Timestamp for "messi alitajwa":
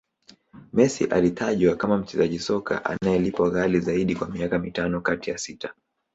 0.73-1.75